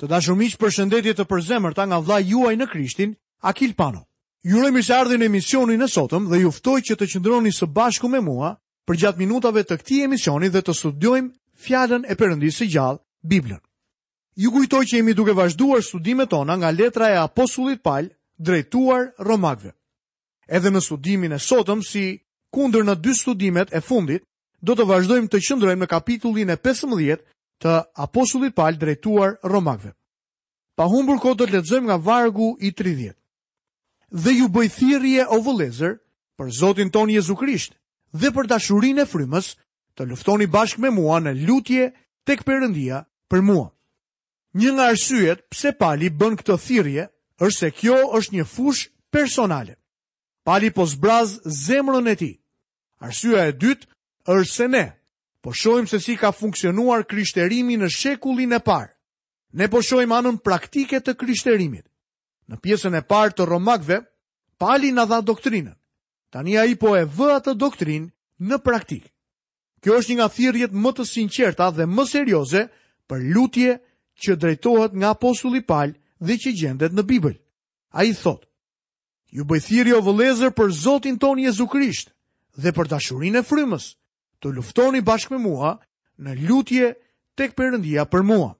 [0.00, 3.10] Të dashur miq, përshëndetje të përzemërta nga vllai juaj në Krishtin,
[3.48, 4.06] Akil Pano.
[4.42, 8.08] Ju uroj mirëseardhjen në emisionin e sotëm dhe ju ftoj që të qëndroni së bashku
[8.08, 8.54] me mua
[8.88, 11.30] për gjatë minutave të këtij emisioni dhe të studiojmë
[11.64, 13.60] fjalën e Perëndisë së gjallë, Biblën.
[14.40, 18.08] Ju kujtoj që jemi duke vazhduar studimet tona nga letra e apostullit Paul
[18.40, 19.74] drejtuar Romakëve.
[20.48, 22.06] Edhe në studimin e sotëm si
[22.50, 24.24] kundër në dy studimet e fundit,
[24.64, 26.96] do të vazhdojmë të qëndrojmë në kapitullin e 15
[27.60, 29.92] të apostullit Paul drejtuar romakëve.
[30.76, 33.14] Pa humbur kohë të të lexojmë nga vargu i 30.
[34.22, 35.92] Dhe ju bëj thirrje o vëllezër
[36.40, 37.76] për Zotin ton Jezu Krisht
[38.20, 39.52] dhe për dashurinë e frymës
[39.98, 41.90] të luftoni bashkë me mua në lutje
[42.26, 43.66] tek Perëndia për mua.
[44.58, 47.04] Një nga arsyet pse Pali bën këtë thirrje
[47.44, 49.76] është se kjo është një fush personale.
[50.44, 51.36] Pali po zbraz
[51.66, 52.34] zemrën e tij.
[53.04, 53.86] Arsyeja e dytë
[54.34, 54.86] është se ne,
[55.40, 58.92] po shojmë se si ka funksionuar kryshterimi në shekullin e parë.
[59.58, 61.86] Ne po shojmë anën praktike të kryshterimit.
[62.50, 64.00] Në pjesën e parë të romakve,
[64.60, 65.72] pali në dha doktrinën.
[66.30, 68.10] Tani a i po e vë atë doktrinë
[68.46, 69.06] në praktik.
[69.80, 72.66] Kjo është një nga thirjet më të sinqerta dhe më serioze
[73.08, 73.78] për lutje
[74.22, 77.36] që drejtohet nga apostulli palë dhe që gjendet në Bibël.
[77.90, 78.46] A i thotë,
[79.34, 82.12] ju bëjthiri o vëlezër për Zotin ton Jezu Krisht
[82.60, 83.94] dhe për dashurin e frymës
[84.42, 85.74] të luftoni bashkë me mua
[86.20, 86.92] në lutje
[87.38, 88.50] tek përëndia për mua.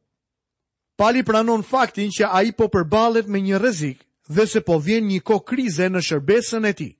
[1.00, 5.06] Pali pranon faktin që a i po përbalet me një rezik dhe se po vjen
[5.08, 6.90] një ko krize në shërbesën e ti.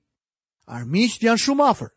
[0.65, 1.91] Armisht janë shumë afer.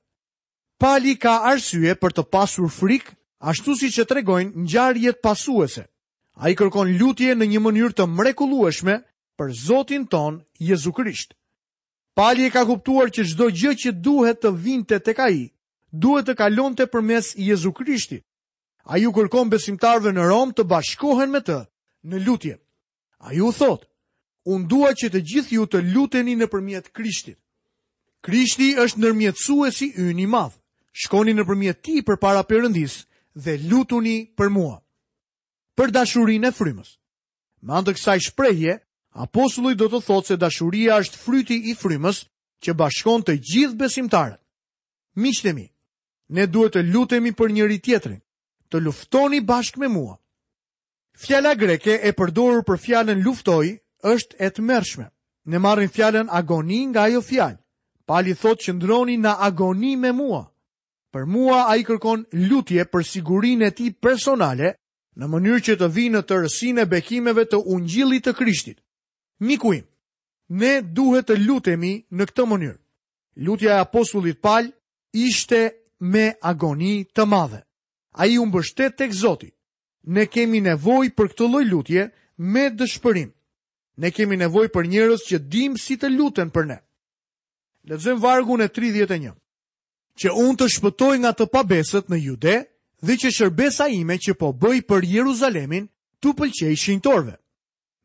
[0.80, 3.08] Pali ka arsye për të pasur frik,
[3.40, 5.86] ashtu si që tregojnë njarjet pasuese.
[6.42, 8.98] A i kërkon lutje në një mënyrë të mrekulueshme
[9.38, 11.32] për Zotin ton, Jezu Krisht.
[12.14, 15.46] Pali e ka kuptuar që gjdo gjë që duhet të vinte të ka i,
[16.00, 18.18] duhet të kalon të përmes Jezu Krishti.
[18.90, 21.60] A ju kërkon besimtarve në Rom të bashkohen me të
[22.04, 22.56] në lutje.
[23.24, 23.86] A ju thot,
[24.44, 27.38] unë dua që të gjithë ju të luteni në përmjet Krishtit.
[28.24, 30.56] Krishti është nërmjetësu e si yni i madhë.
[31.04, 33.04] Shkoni në përmjet ti për para përëndis
[33.34, 34.76] dhe lutuni për mua.
[35.78, 36.90] Për dashurin e frymës.
[37.68, 38.74] andë kësa kësaj shprejje,
[39.12, 42.18] apostulli do të thot se dashuria është fryti i frymës
[42.62, 44.40] që bashkon të gjithë besimtarët.
[45.16, 45.73] Miqtemi, mi,
[46.32, 48.20] ne duhet të lutemi për njëri tjetrin,
[48.70, 50.16] të luftoni bashkë me mua.
[51.18, 53.66] Fjala greke e përdorur për fjalën luftoj
[54.02, 55.06] është e tmerrshme.
[55.46, 57.58] Ne marrim fjalën agoni nga ajo fjalë.
[58.06, 60.42] Pali thotë që ndroni në agoni me mua.
[61.12, 64.72] Për mua a i kërkon lutje për sigurin e ti personale
[65.16, 68.80] në mënyrë që të vinë të rësin e bekimeve të ungjillit të krishtit.
[69.40, 69.84] Mikuim,
[70.48, 72.78] ne duhet të lutemi në këtë mënyrë.
[73.44, 74.66] Lutja e apostullit pal
[75.12, 75.62] ishte
[76.04, 77.60] me agoni të madhe.
[78.20, 79.48] A i unë bështet të këzoti.
[80.14, 83.30] Ne kemi nevoj për këtë loj lutje me dëshpërim.
[84.02, 86.78] Ne kemi nevoj për njërës që dim si të luten për ne.
[87.88, 89.32] Lezëm vargu në 31.
[90.20, 92.54] Që unë të shpëtoj nga të pabesët në jude
[93.04, 95.88] dhe që shërbesa ime që po bëj për Jeruzalemin
[96.22, 97.34] të pëlqej shintorve.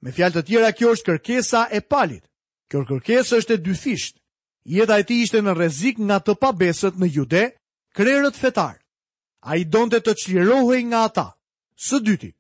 [0.03, 2.23] Me fjalë të tjera, kjo është kërkesa e palit.
[2.71, 4.13] Kjo kërkesa është e dyfisht.
[4.69, 7.43] Jeta e ti ishte në rezik nga të pabesët në jude,
[7.95, 8.79] krerët fetar.
[9.39, 11.27] A i donte të qlirohej nga ata.
[11.75, 12.31] Së dyti,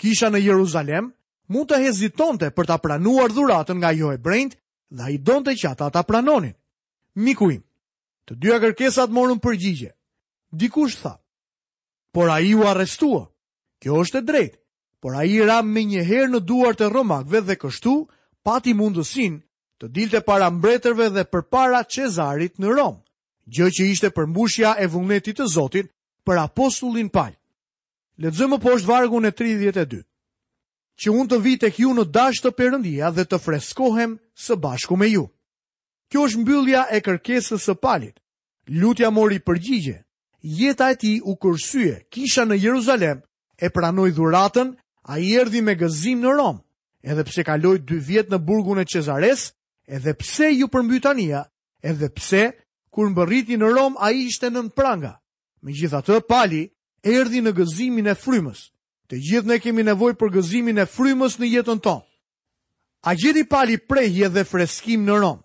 [0.00, 1.12] kisha në Jeruzalem,
[1.48, 4.56] mund të hezitonte për të pranuar dhuratën nga jo e brend,
[4.90, 6.56] dhe a i donte që ata ta pranonin.
[7.14, 7.62] Mikuim,
[8.26, 9.92] të dyja kërkesat morën përgjigje.
[10.50, 11.14] Dikush tha,
[12.12, 13.24] por a i u arrestua,
[13.80, 14.54] kjo është e drejt,
[15.00, 17.94] por a i ram me njëherë në duart e romakve dhe kështu,
[18.42, 19.38] pati mundësin
[19.78, 22.98] të dilte para mbretërve dhe për para Cezarit në Romë
[23.54, 25.88] gjë që ishte përmbushja e vullnetit të Zotit
[26.26, 27.34] për apostullin Paul.
[28.20, 30.02] Lexojmë poshtë vargun e 32.
[31.00, 34.96] Që unë të vi tek ju në dash të Perëndia dhe të freskohem së bashku
[35.00, 35.26] me ju.
[36.12, 38.18] Kjo është mbyllja e kërkesës së Paulit.
[38.70, 40.02] Lutja mori përgjigje.
[40.42, 42.00] Jeta e tij u kursye.
[42.12, 43.22] Kisha në Jeruzalem
[43.60, 44.74] e pranoi dhuratën,
[45.08, 46.60] ai erdhi me gëzim në Rom.
[47.02, 49.50] Edhe pse kaloi 2 vjet në burgun e Cezares,
[49.88, 51.44] edhe pse ju përmbytania,
[51.80, 52.42] edhe pse
[52.90, 55.14] kur më bërriti në Rom, a i ishte në pranga.
[55.62, 56.62] Me gjitha të, pali,
[57.02, 58.70] erdi në gëzimin e frymës.
[59.10, 62.04] Të gjithë ne kemi nevoj për gëzimin e frymës në jetën tonë.
[63.08, 65.40] A gjeri pali prejhje dhe freskim në Rom?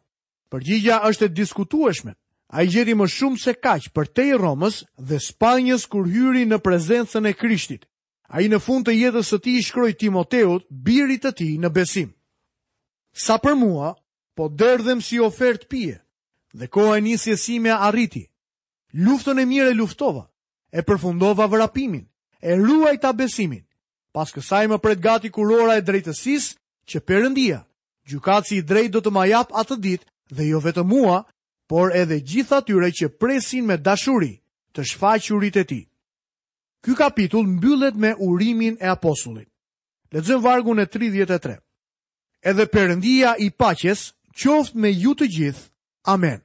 [0.51, 2.13] Përgjigja është e diskutueshme.
[2.56, 6.45] A i gjeri më shumë se kaq për te i Romës dhe Spanjës kur hyri
[6.45, 7.88] në prezencën e Krishtit.
[8.30, 11.69] A i në fund të jetës të ti i shkroj Timoteut, birit të ti në
[11.74, 12.12] besim.
[13.13, 13.95] Sa për mua,
[14.38, 15.98] po dërdhem si ofert pje
[16.55, 18.23] dhe koha e nisjes sime arriti.
[19.05, 20.23] Luftën e mirë e luftova,
[20.71, 22.05] e përfundova vrapimin,
[22.41, 23.65] e ruaj ta besimin.
[24.15, 26.53] Pas kësaj më pret gati kurora e drejtësisë
[26.87, 27.59] që Perëndia,
[28.07, 30.07] gjykatësi i drejtë do të më jap atë ditë
[30.37, 31.17] dhe jo vetëm mua,
[31.69, 34.31] por edhe gjithë atyre që presin me dashuri
[34.71, 35.85] të shfaqurit e Tij.
[36.85, 39.49] Ky kapitull mbyllet me urimin e apostullit.
[40.13, 41.57] Lexojmë vargun e 33.
[42.45, 45.63] Edhe Perëndia i paqes qoftë me ju të gjithë.
[46.05, 46.44] Amen.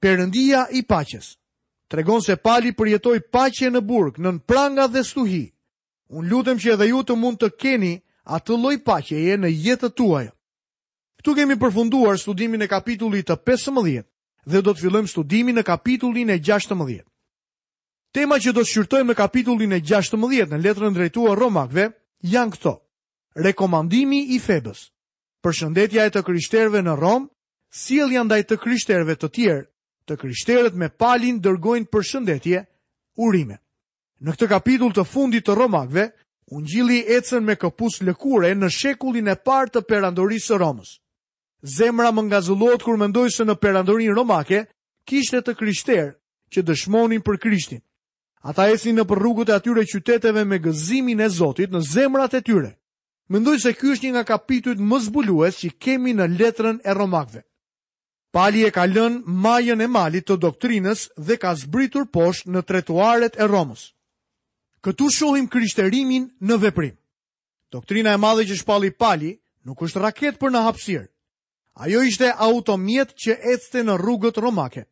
[0.00, 1.36] Perëndia i paqes
[1.92, 5.44] tregon se pali përjetoi paqe në burg, nën pranga dhe stuhi.
[6.10, 7.92] Un lutem që edhe ju të mund të keni
[8.24, 10.26] atë lloj paqeje në jetën tuaj.
[11.20, 14.00] Ktu kemi përfunduar studimin e kapitullit të 15
[14.50, 17.02] dhe do të fillojmë studimin në kapitullin e 16.
[18.16, 21.88] Tema që do të shqyrtojmë në kapitullin e 16 në letrën drejtuar Romakëve
[22.32, 22.72] janë këto:
[23.44, 24.86] Rekomandimi i Febës.
[25.44, 27.28] Përshëndetja e të krishterëve në Rom,
[27.84, 29.66] sjellja ndaj të krishterëve të tjerë
[30.10, 32.60] të krishterët me palin dërgojnë për shëndetje
[33.22, 33.60] urime.
[34.20, 36.08] Në këtë kapitull të fundit të Romakve,
[36.50, 40.96] ungjilli ecën me këpus lëkure në shekullin e partë të perandorisë së Romës.
[41.76, 44.64] Zemra më ngazullohet kur mendoj se në perandorinë romake
[45.08, 46.10] kishte të krishterë
[46.52, 47.82] që dëshmonin për Krishtin.
[48.48, 52.70] Ata esin në rrugët e atyre qyteteve me gëzimin e Zotit në zemrat e tyre.
[53.30, 57.44] Mendoj se ky është një nga kapitujt më zbulues që kemi në letrën e Romakve.
[58.30, 63.34] Pali e ka lënë majën e malit të doktrinës dhe ka zbritur poshtë në tretuaret
[63.42, 63.88] e Romës.
[64.86, 66.92] Këtu shohim krishterimin në veprim.
[67.74, 69.32] Doktrina e madhe që shpalli Pali
[69.66, 71.08] nuk është raket për në hapsirë.
[71.82, 74.84] Ajo ishte automjet që ecte në rrugët romake.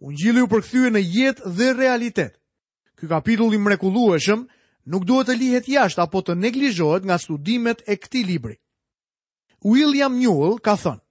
[0.00, 2.38] Unë gjili u përkthyë në jetë dhe realitet.
[2.96, 4.46] Ky kapitulli mrekulueshëm
[4.92, 8.56] nuk duhet të lihet jashtë apo të neglizhohet nga studimet e këti libri.
[9.60, 11.02] William Newell ka thënë,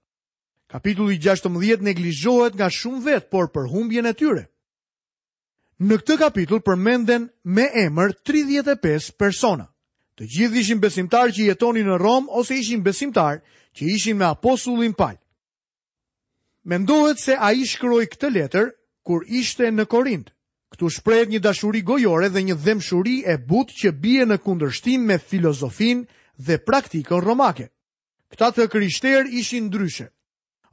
[0.70, 4.44] Kapitulli 16 neglizhohet nga shumë vetë, por për humbjen e tyre.
[5.82, 7.24] Në këtë kapitull përmenden
[7.56, 9.66] me emër 35 persona.
[10.18, 13.40] Të gjithë ishin besimtar që jetonin në Rom ose ishin besimtar
[13.74, 15.16] që ishin me apostullin Paul.
[16.70, 17.64] Mendohet se a i
[18.12, 18.70] këtë letër
[19.06, 20.30] kur ishte në Korint.
[20.70, 25.18] Këtu shprejt një dashuri gojore dhe një dhemshuri e but që bie në kundërshtim me
[25.18, 26.06] filozofin
[26.38, 27.70] dhe praktikën romake.
[28.30, 30.06] Këta të kryshter ishin ndryshe.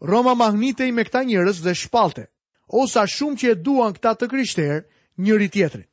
[0.02, 2.28] Roma mahnitej me këta njërës dhe shpalte,
[2.70, 4.80] osa shumë që e duan këta të kryshterë
[5.26, 5.88] njëri tjetërin.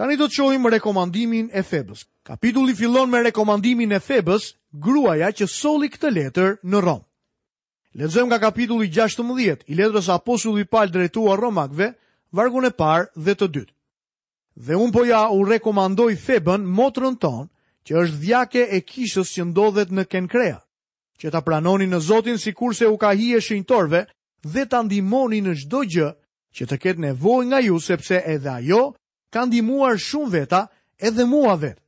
[0.00, 2.06] Tani do të qohim rekomandimin e Febës.
[2.24, 4.46] Kapitulli fillon me rekomandimin e Febës,
[4.86, 7.04] gruaja që soli këtë letër në Romë.
[8.00, 11.90] Lezëm nga kapitulli 16, i letrës aposulli palë drejtuar Romakve,
[12.32, 13.74] vargun e parë dhe të dytë.
[14.68, 17.50] Dhe unë po ja u rekomandoj Febën motrën tonë,
[17.86, 20.56] që është dhjake e kishës që ndodhet në Kenkrea
[21.22, 24.00] që ta pranoni në Zotin si kurse u ka hi e shenjtorve
[24.42, 26.08] dhe ta ndimoni në gjdo gjë
[26.58, 28.80] që të ketë nevoj nga ju sepse edhe ajo
[29.32, 30.64] ka ndimuar shumë veta
[30.98, 31.78] edhe mua vetë.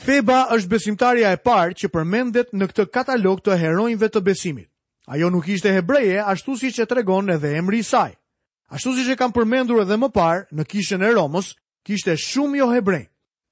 [0.00, 4.70] Feba është besimtarja e parë që përmendet në këtë katalog të heronjve të besimit.
[5.12, 8.14] Ajo nuk ishte hebreje, ashtu si që tregon edhe emri saj.
[8.72, 11.52] Ashtu si që kam përmendur edhe më parë, në kishën e Romës,
[11.84, 13.06] kishte shumë jo hebrej.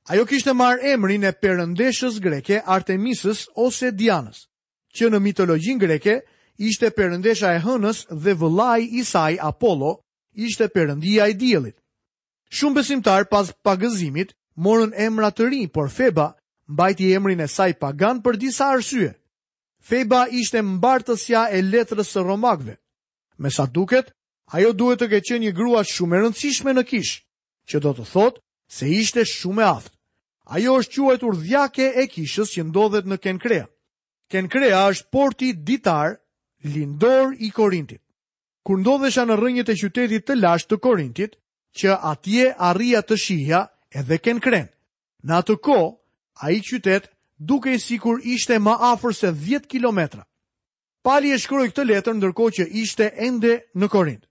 [0.09, 4.48] Ajo kishte marë emrin e përëndeshës greke Artemisës ose Dianës
[4.99, 6.15] që në mitologjin greke
[6.69, 9.93] ishte përëndesha e hënës dhe vëllaj i saj Apollo
[10.47, 11.77] ishte përëndia i djelit.
[12.57, 14.33] Shumë besimtar pas pagëzimit
[14.65, 16.29] morën emra të ri, por Feba
[16.73, 19.11] mbajti emrin e saj pagan për disa arsye.
[19.89, 22.75] Feba ishte mbartësja e letrës së romakve.
[23.39, 24.11] Me sa duket,
[24.57, 27.13] ajo duhet të ke qenë një grua shumë e rëndësishme në kish,
[27.71, 28.43] që do të thotë
[28.79, 29.95] se ishte shumë e aftë.
[30.59, 33.67] Ajo është quajtur dhjake e kishës që ndodhet në Kenkrea.
[34.33, 36.19] Kenkrea është porti ditar
[36.65, 38.03] lindor i Korintit.
[38.67, 41.39] Kur ndodhesha në rrënjët e qytetit të lashtë të Korintit,
[41.79, 43.63] që atje arria të shihja
[44.03, 44.69] edhe Kenkren.
[45.25, 45.79] Në atë ko,
[46.45, 47.09] a i qytet
[47.39, 50.25] duke i sikur ishte ma afer se 10 kilometra.
[51.07, 54.23] Pali e shkruj këtë letër ndërko që ishte ende në Korint.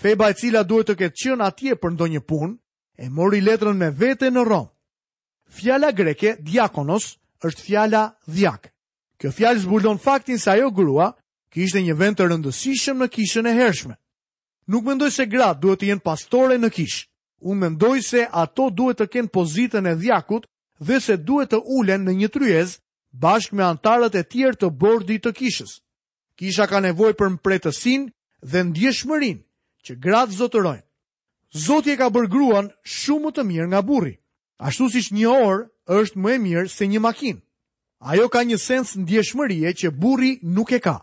[0.00, 2.54] Feba e cila duhet të ketë qënë atje për ndonjë punë,
[3.02, 4.68] e mori letrën me vete në Rom.
[5.58, 7.16] Fjala greke, diakonos,
[7.48, 8.70] është fjala dhjakë.
[9.20, 11.12] Kjo fjalë zbulon faktin se ajo grua
[11.52, 13.94] kishte një vend të rëndësishëm në kishën e hershme.
[14.72, 17.04] Nuk mendoj se grat duhet të jenë pastore në kishë.
[17.50, 20.46] Unë mendoj se ato duhet të kenë pozitën e dhjakut
[20.88, 22.78] dhe se duhet të ulen në një tryez
[23.24, 25.76] bashkë me antarët e tjerë të bordi të kishës.
[26.40, 28.08] Kisha ka nevoj për mpretësin
[28.48, 29.42] dhe ndjeshmërin
[29.84, 30.86] që gratë zotërojnë.
[31.66, 34.14] Zotje e ka bërgruan shumë të mirë nga burri,
[34.68, 35.66] ashtu si që një orë
[36.00, 37.40] është më e mirë se një makinë.
[38.00, 41.02] Ajo ka një sens ndjeshmërie që burri nuk e ka.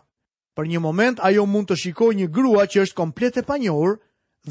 [0.58, 4.00] Për një moment ajo mund të shikojë një grua që është komplet e panjohur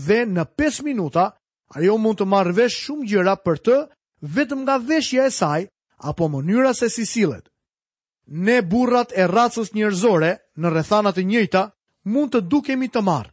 [0.07, 1.25] dhe në 5 minuta
[1.75, 3.77] ajo mund të marrë vesh shumë gjëra për të
[4.37, 5.65] vetëm nga veshja e saj
[6.07, 7.43] apo mënyra se si sillet.
[8.47, 11.63] Ne burrat e racës njerëzore në rrethana të njëjta
[12.15, 13.31] mund të dukemi të marrë.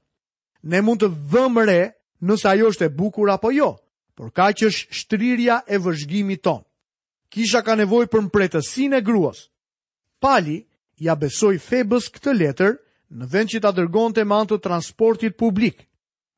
[0.74, 1.80] Ne mund të vëmë re
[2.26, 3.70] nëse ajo është e bukur apo jo,
[4.16, 6.66] por kaq është shtrirja e vëzhgimit tonë
[7.34, 9.48] kisha ka nevoj për mpretësin e gruas.
[10.22, 10.60] Pali
[11.02, 12.76] ja besoj febës këtë letër
[13.10, 15.82] në vend që ta dërgon të mantë të transportit publik.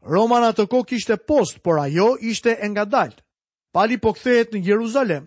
[0.09, 3.21] Roma në të ko kishte post, por ajo ishte nga daltë.
[3.75, 5.27] Pali po këthejet në Jeruzalem,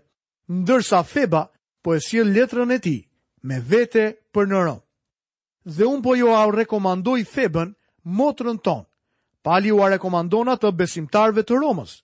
[0.49, 1.45] ndërsa feba
[1.85, 2.97] po e sjell letrën e ti
[3.45, 4.83] me vete për në Romë.
[5.69, 7.73] Dhe un po jo a rekomandoj Febën,
[8.17, 8.87] motrën ton.
[9.45, 11.99] Pali u a rekomandon atë besimtarve të Romës.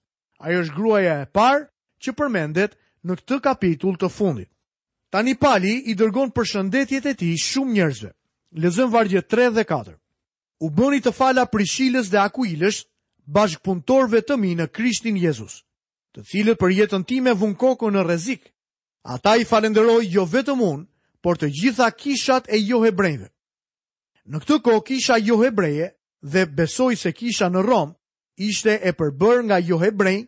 [0.46, 1.66] Ajo është gruaja e parë
[2.04, 4.50] që përmendet në këtë kapitull të fundit.
[5.14, 8.12] Tani Pali i dërgon për shëndetjet e ti shumë njerëzve.
[8.64, 9.94] Lezëm vargje 3 dhe 4.
[10.66, 12.82] U bëni të fala prishilës dhe akuilës
[13.36, 15.60] bashkëpuntorve të mi në Krishtin Jezus,
[16.16, 18.42] të cilët për jetën ti me vun koko në rezik.
[19.06, 20.88] Ata i falenderoj jo vetëm unë,
[21.24, 23.28] por të gjitha kishat e jo hebrejve.
[24.26, 25.92] Në këtë ko kisha jo hebreje
[26.34, 27.92] dhe besoj se kisha në Rom,
[28.42, 30.24] ishte e përbër nga jo hebrej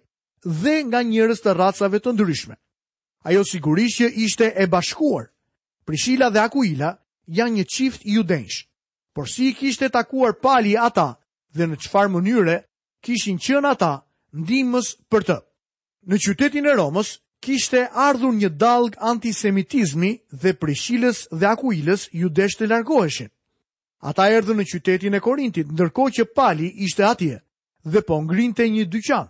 [0.61, 2.57] dhe nga njërës të racave të ndryshme
[3.27, 5.25] ajo sigurisht që ishte e bashkuar.
[5.85, 6.91] Prishila dhe Akuila
[7.27, 8.57] janë një qift judensh,
[9.15, 11.09] por si i kishte takuar pali ata
[11.55, 12.55] dhe në qfar mënyre
[13.05, 13.93] kishin qënë ata
[14.39, 15.37] ndimës për të.
[16.07, 17.09] Në qytetin e Romës,
[17.43, 23.29] kishte ardhur një dalg antisemitizmi dhe prishiles dhe akuiles judesh të largoheshin.
[24.07, 27.35] Ata erdhën në qytetin e Korintit, ndërko që pali ishte atje
[27.91, 29.27] dhe po ngrinte një dyqan.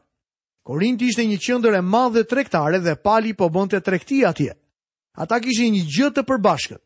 [0.67, 4.51] Korinti ishte një qendër e madhe dhe tregtare dhe Pali po bënte tregti atje.
[5.15, 6.81] Ata kishin një gjë të përbashkët.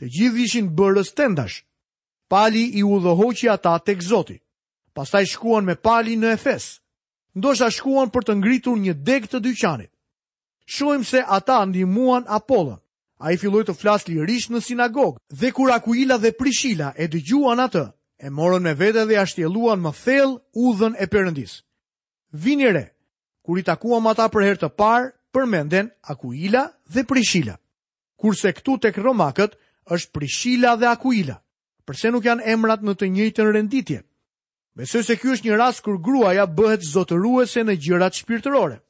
[0.00, 1.58] Të gjithë ishin bërës tendash.
[2.32, 4.38] Pali i udhëhoqi ata tek Zoti.
[4.96, 6.80] Pastaj shkuan me Pali në Efes.
[7.36, 9.92] Ndoshta shkuan për të ngritur një deg të dyqanit.
[10.64, 12.80] Shohim se ata ndihmuan Apollon.
[13.20, 17.84] Ai filloi të flasë lirish në sinagogë dhe kur Akuila dhe Prishila e dëgjuan atë,
[18.16, 21.60] e morën me vete dhe ashtjeluan më thellë udhën e Perëndis.
[22.32, 22.72] Vinire.
[22.74, 22.95] re,
[23.46, 27.54] kur i takuam ata për herë të parë, përmenden Akuila dhe Prishila.
[28.18, 29.54] Kurse këtu tek Romakët
[29.94, 31.36] është Prishila dhe Akuila,
[31.86, 34.00] përse nuk janë emrat në të njëjtën renditje.
[34.76, 38.80] Besoj se ky është një rast kur gruaja bëhet zotëruese në gjërat shpirtërore.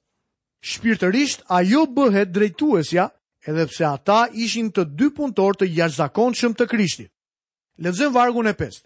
[0.66, 3.10] Shpirtërisht ajo bëhet drejtuesja,
[3.46, 7.12] edhe pse ata ishin të dy puntor të jashtëzakonshëm të Krishtit.
[7.78, 8.80] Lexojmë vargun e 5.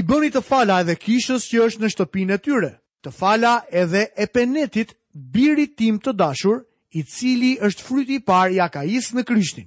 [0.02, 2.72] bëni të fala edhe kishës që është në shtëpinë e tyre,
[3.06, 6.64] të fala edhe e penetit birit tim të dashur,
[6.96, 9.66] i cili është fryti i parë i Akais në kryshtin.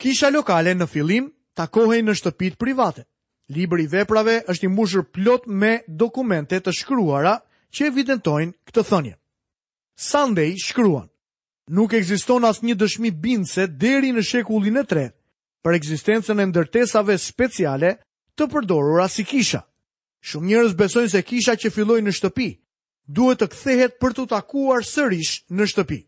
[0.00, 1.26] Kisha lokale në fillim
[1.58, 3.04] takohej në shtëpit private.
[3.52, 7.34] Libri i veprave është i mbushur plot me dokumente të shkruara
[7.74, 9.14] që evidentojnë këtë thënie.
[9.98, 11.08] Sunday shkruan:
[11.68, 15.10] Nuk ekziston asnjë dëshmi bindse deri në shekullin e 3
[15.64, 17.96] për ekzistencën e ndërtesave speciale
[18.38, 19.64] të përdorura si kisha.
[20.26, 22.48] Shumë njerëz besojnë se kisha që filloi në shtëpi
[23.18, 26.00] duhet të kthehet për të takuar sërish në shtëpi.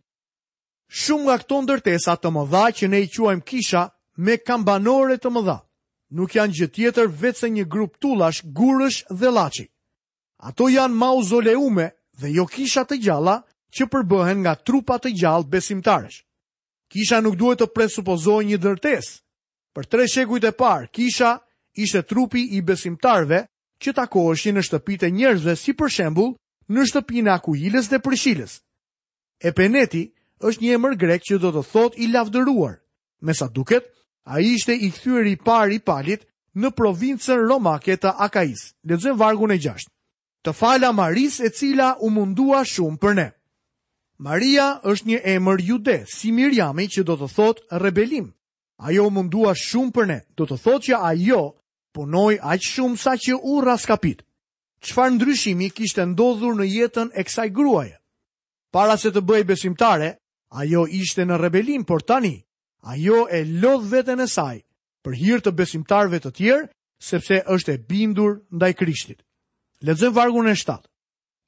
[1.00, 3.84] Shumë nga këto ndërtesa të mëdha që ne i quajmë kisha
[4.26, 5.54] me kambanore të mëdha
[6.18, 9.68] nuk janë gjë tjetër vetëm një grup tullash, gurësh dhe llaçi.
[10.42, 11.86] Ato janë mauzoleume
[12.20, 13.36] dhe jo kisha të gjalla
[13.70, 16.18] që përbëhen nga trupa të gjallë besimtarësh.
[16.90, 19.20] Kisha nuk duhet të presupozojë një ndërtesë.
[19.74, 21.36] Për tre shekujt e parë, kisha
[21.78, 23.44] ishte trupi i besimtarëve
[23.80, 26.34] që është në shtëpite njerëzve si për shembul
[26.70, 28.60] në shtëpina akuiles dhe përshiles.
[29.42, 30.12] Epeneti
[30.44, 32.76] është një emër grek që do të thot i lavdëruar.
[33.22, 33.84] Me sa duket,
[34.26, 38.74] a i shte i këthyër i pari palit në provincën Romake të Akais.
[38.84, 39.90] Ledzojmë vargun e gjashtë.
[40.44, 43.26] Të fala Maris e cila u mundua shumë për ne.
[44.20, 48.30] Maria është një emër jude, si Mirjami që do të thot rebelim.
[48.80, 51.42] Ajo u mundua shumë për ne, do të thot që ajo
[51.92, 54.22] punoj aq shumë sa që u raskapit.
[54.80, 57.98] Çfarë ndryshimi kishte ndodhur në jetën e kësaj gruaje?
[58.72, 60.14] Para se të bëj besimtare,
[60.50, 62.40] ajo ishte në rebelim, por tani
[62.92, 64.62] ajo e lodh veten e saj
[65.04, 66.68] për hir të besimtarve të tjerë,
[67.00, 69.20] sepse është e bindur ndaj Krishtit.
[69.84, 70.78] Lexojmë vargun e 7.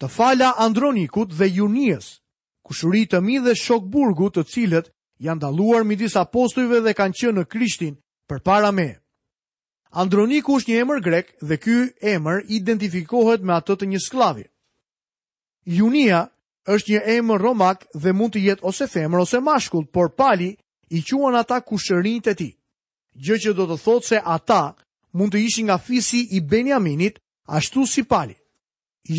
[0.01, 2.19] Të fala Andronikut dhe Junies,
[2.65, 7.37] kushurit të mi dhe shok burgu të cilët janë daluar midis apostujve dhe kanë qenë
[7.39, 7.95] në Krishtin
[8.29, 8.99] për para me.
[9.93, 11.75] Androniku është një emër grek dhe ky
[12.15, 14.45] emër identifikohet me atë të një skllavi.
[15.79, 16.21] Junia
[16.75, 20.49] është një emër romak dhe mund të jetë ose femër ose mashkull, por pali
[20.97, 22.55] i quan ata kushërinjtë e tij.
[23.25, 24.63] Gjë që do të thotë se ata
[25.13, 27.19] mund të ishin nga fisi i Benjaminit,
[27.59, 28.37] ashtu si pali.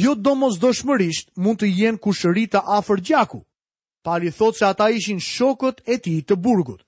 [0.02, 3.44] Jo do mos dëshmërisht mund të jenë kushëri të afer gjaku.
[4.04, 6.82] Pali thotë se ata ishin shokët e ti të burgut.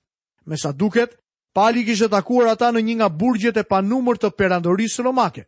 [0.46, 1.14] Me sa duket,
[1.56, 5.46] Pali kishte takuar ata në një nga burgjet e panumër të perandorisë romake.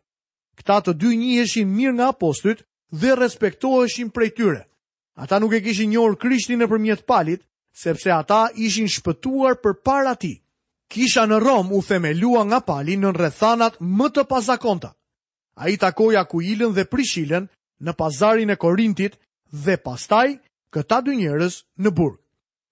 [0.56, 2.62] Këta të dy njiheshin mirë nga apostujt
[3.00, 4.62] dhe respektoheshin prej tyre.
[5.20, 7.44] Ata nuk e kishin njohur Krishtin nëpërmjet Palit,
[7.82, 10.40] sepse ata ishin shpëtuar përpara tij.
[10.88, 14.94] Kisha në Rom u themelua nga Pali në rrethanat më të pazakonta.
[15.60, 17.48] Ai takoi ilën dhe Prishilën
[17.84, 19.18] në pazarin e Korintit
[19.64, 20.30] dhe pastaj
[20.72, 22.16] këta dy njerëz në burg.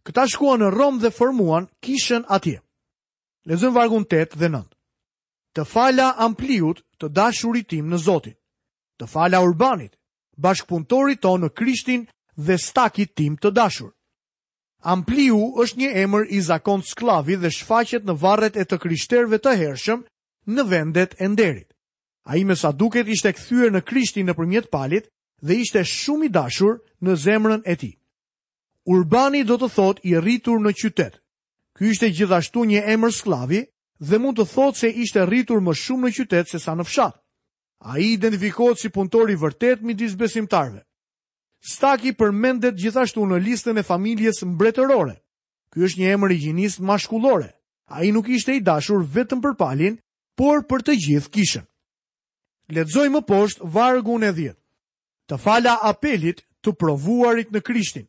[0.06, 2.62] Këta shkuan në Rom dhe formuan kishën atje.
[3.46, 4.74] Lezëm vargun 8 dhe 9.
[5.54, 8.34] Të fala ampliut të dashurit tim në Zotin.
[8.98, 9.92] Të fala urbanit,
[10.42, 12.02] bashkëpunëtorit tonë në Krishtin
[12.46, 13.92] dhe stakit tim të dashur.
[14.94, 19.54] Ampliu është një emër i zakon sklavi dhe shfaqet në varret e të krishterve të
[19.62, 20.02] hershëm
[20.56, 21.70] në vendet e nderit.
[22.30, 25.06] A i me sa duket ishte këthyre në Krishtin në përmjet palit
[25.42, 27.92] dhe ishte shumë i dashur në zemrën e ti.
[28.94, 31.18] Urbani do të thot i rritur në qytetë.
[31.76, 33.58] Ky ishte gjithashtu një emër sklavi
[34.00, 37.16] dhe mund të thotë se ishte rritur më shumë në qytet se sa në fshat.
[37.84, 40.80] A i identifikot si punëtori vërtet mi disbesimtarve.
[41.72, 45.18] Staki përmendet gjithashtu në listën e familjes mbretërore.
[45.70, 47.50] Ky është një emër i gjinis mashkullore.
[47.92, 50.00] A i nuk ishte i dashur vetëm për palin,
[50.36, 51.66] por për të gjithë kishën.
[52.72, 54.62] Ledzoj më poshtë vargun e dhjetë.
[55.28, 58.08] Të fala apelit të provuarit në krishtin.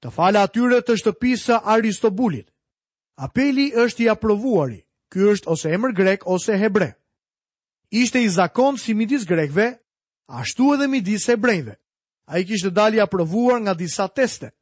[0.00, 2.46] Të fala atyre të shtëpisa aristobulit.
[3.20, 4.78] Apeli është i aprovuari,
[5.12, 6.86] ky është ose emër grek ose hebre.
[7.92, 9.66] Ishte i zakon si midis grekve,
[10.40, 11.74] ashtu edhe midis hebrejve.
[12.30, 14.52] A i kishtë dali aprovuar nga disa teste.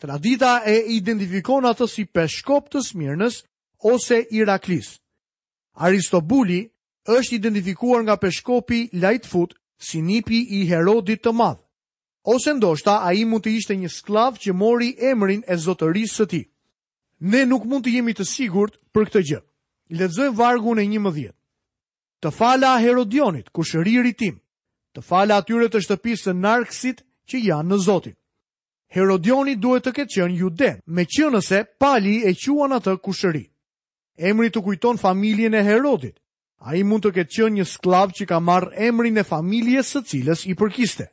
[0.00, 3.42] Tradita e identifikon atë si peshkop të smirnës
[3.92, 4.94] ose iraklis.
[5.84, 6.60] Aristobuli
[7.10, 9.52] është identifikuar nga peshkopi Lightfoot
[9.88, 11.64] si nipi i Herodit të madhë.
[12.36, 16.28] Ose ndoshta a i mund të ishte një sklav që mori emrin e zotërisë të
[16.32, 16.46] ti
[17.20, 19.40] ne nuk mund të jemi të sigurt për këtë gjë.
[19.98, 21.32] Lexojmë vargun e 11.
[22.22, 24.36] Të fala Herodionit, kushëriri tim.
[24.94, 28.14] Të fala atyre të shtëpisë së Narksit që janë në Zotin.
[28.94, 33.44] Herodioni duhet të ketë qenë jude, me që nëse pali e quan atë kushëri.
[34.18, 36.16] Emri të kujton familjen e Herodit.
[36.60, 40.02] A i mund të ketë qenë një sklav që ka marrë emrin e familjes së
[40.06, 41.06] cilës i përkiste.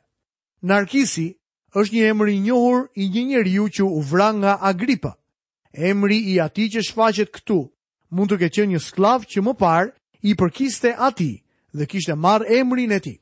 [0.62, 1.28] Narkisi
[1.74, 5.12] është një emri njohur i një njeriu që u vra nga Agripa,
[5.76, 7.58] emri i ati që shfaqet këtu,
[8.16, 9.90] mund të keqen qenë një sklav që më parë
[10.28, 11.30] i përkiste ati
[11.76, 13.14] dhe kishte marë emrin e ti.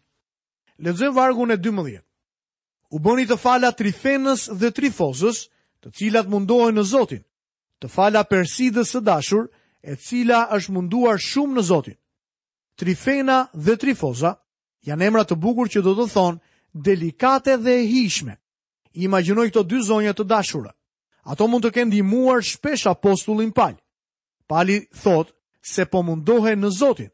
[0.83, 1.99] Ledzëm vargun e 12.
[2.95, 5.49] U bëni të fala trifenës dhe trifozës,
[5.83, 7.23] të cilat mundohen në Zotin,
[7.83, 9.49] të fala persidës së dashur,
[9.83, 11.99] e cila është munduar shumë në Zotin.
[12.81, 14.35] Trifena dhe trifoza
[14.87, 16.41] janë emra të bukur që do të thonë
[16.87, 18.37] delikate dhe e hishme.
[19.07, 20.73] Imaginoj këto dy zonja të dashura.
[21.25, 23.79] Ato mund të kenë ndihmuar shpesh apostullin Paul.
[24.49, 25.31] Pali thot
[25.65, 27.09] se po mundohen në Zotin.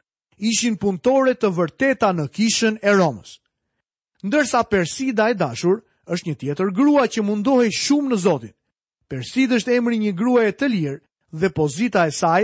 [0.51, 3.37] Ishin punëtore të vërteta në kishën e Romës.
[4.27, 8.55] Ndërsa Persida e dashur është një tjetër grua që mundohej shumë në Zotin.
[9.11, 10.99] Persida është emri një gruaje të lirë
[11.41, 12.43] dhe pozita e saj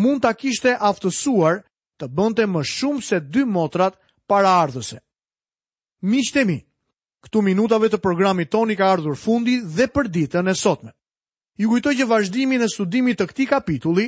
[0.00, 1.60] mund ta kishte aftësuar
[2.00, 3.98] të bënte më shumë se dy motrat
[4.30, 4.98] paraardhëse.
[6.10, 6.58] Miqtë e mi,
[7.24, 10.92] Këtu minutave të programit toni ka ardhur fundi dhe për ditën e sotme.
[11.58, 14.06] Ju kujtoj që vazhdimin e studimit të këtij kapitulli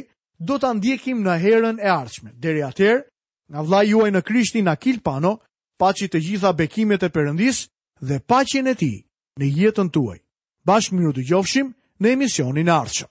[0.48, 2.34] do ta ndjekim në herën e ardhshme.
[2.44, 3.06] Deri atëherë,
[3.52, 5.32] nga vlla juaj në Krishtin Akil Pano,
[5.80, 7.62] paçi të gjitha bekimet e Perëndis
[8.08, 8.98] dhe paqen e tij
[9.40, 10.18] në jetën tuaj.
[10.66, 13.10] Bashkë miru të gjofshim në emisionin e ardhshëm.